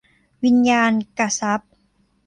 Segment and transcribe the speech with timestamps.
[0.43, 1.71] วิญญาณกทรัพย์